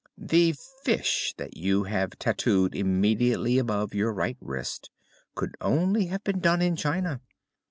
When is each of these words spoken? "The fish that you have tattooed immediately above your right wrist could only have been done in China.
"The 0.17 0.55
fish 0.83 1.35
that 1.37 1.57
you 1.57 1.83
have 1.83 2.17
tattooed 2.17 2.73
immediately 2.73 3.59
above 3.59 3.93
your 3.93 4.11
right 4.11 4.35
wrist 4.41 4.89
could 5.35 5.55
only 5.61 6.07
have 6.07 6.23
been 6.23 6.39
done 6.39 6.59
in 6.63 6.75
China. 6.75 7.21